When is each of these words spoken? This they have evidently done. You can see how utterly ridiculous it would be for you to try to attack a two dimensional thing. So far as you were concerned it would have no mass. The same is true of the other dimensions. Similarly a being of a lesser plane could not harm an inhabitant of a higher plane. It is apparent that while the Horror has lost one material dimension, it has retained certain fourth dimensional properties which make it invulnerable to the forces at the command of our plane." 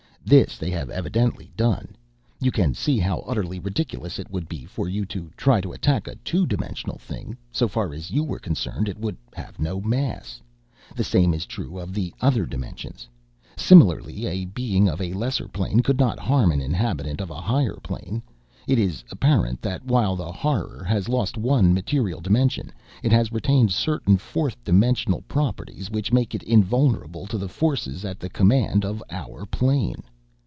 This 0.23 0.59
they 0.59 0.69
have 0.69 0.91
evidently 0.91 1.51
done. 1.57 1.95
You 2.39 2.51
can 2.51 2.75
see 2.75 2.99
how 2.99 3.21
utterly 3.21 3.57
ridiculous 3.59 4.19
it 4.19 4.29
would 4.29 4.47
be 4.47 4.65
for 4.65 4.87
you 4.87 5.03
to 5.07 5.31
try 5.35 5.59
to 5.61 5.73
attack 5.73 6.07
a 6.07 6.13
two 6.17 6.45
dimensional 6.45 6.99
thing. 6.99 7.35
So 7.51 7.67
far 7.67 7.91
as 7.91 8.11
you 8.11 8.23
were 8.23 8.37
concerned 8.39 8.87
it 8.87 8.99
would 8.99 9.17
have 9.33 9.59
no 9.59 9.81
mass. 9.81 10.39
The 10.95 11.03
same 11.03 11.33
is 11.33 11.47
true 11.47 11.79
of 11.79 11.91
the 11.91 12.13
other 12.21 12.45
dimensions. 12.45 13.09
Similarly 13.57 14.27
a 14.27 14.45
being 14.45 14.87
of 14.87 15.01
a 15.01 15.11
lesser 15.13 15.47
plane 15.47 15.79
could 15.81 15.97
not 15.99 16.19
harm 16.19 16.51
an 16.51 16.61
inhabitant 16.61 17.19
of 17.19 17.31
a 17.31 17.41
higher 17.41 17.77
plane. 17.81 18.21
It 18.67 18.77
is 18.77 19.03
apparent 19.09 19.61
that 19.63 19.83
while 19.85 20.15
the 20.15 20.31
Horror 20.31 20.83
has 20.83 21.09
lost 21.09 21.35
one 21.35 21.73
material 21.73 22.21
dimension, 22.21 22.71
it 23.03 23.11
has 23.11 23.31
retained 23.33 23.71
certain 23.71 24.17
fourth 24.17 24.63
dimensional 24.63 25.23
properties 25.23 25.89
which 25.89 26.13
make 26.13 26.35
it 26.35 26.43
invulnerable 26.43 27.25
to 27.25 27.39
the 27.39 27.49
forces 27.49 28.05
at 28.05 28.19
the 28.19 28.29
command 28.29 28.85
of 28.85 29.01
our 29.09 29.45
plane." 29.47 30.03